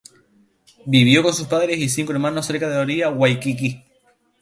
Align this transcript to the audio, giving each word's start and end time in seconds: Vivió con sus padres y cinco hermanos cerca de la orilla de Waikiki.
Vivió 0.87 1.21
con 1.21 1.31
sus 1.31 1.45
padres 1.45 1.77
y 1.77 1.87
cinco 1.87 2.11
hermanos 2.11 2.47
cerca 2.47 2.67
de 2.67 2.73
la 2.73 2.81
orilla 2.81 3.11
de 3.11 3.17
Waikiki. 3.17 3.83